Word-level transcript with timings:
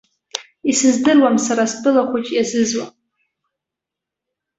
Исыздыруам 0.69 1.35
сара 1.45 1.63
стәыла 1.71 2.03
хәыҷ 2.09 2.27
иазызуа. 2.33 2.85